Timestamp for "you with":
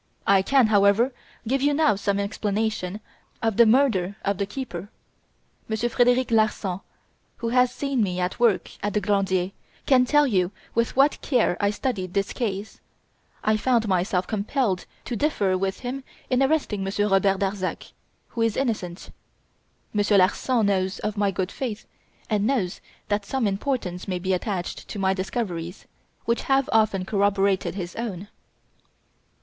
10.25-10.95